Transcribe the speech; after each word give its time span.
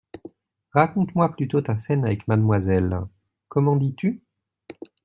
Raconte-moi 0.71 1.29
plutôt 1.35 1.61
ta 1.61 1.75
scène 1.75 2.05
avec 2.05 2.27
mademoiselle… 2.27 3.01
comment 3.49 3.75
dis-tu? 3.75 4.23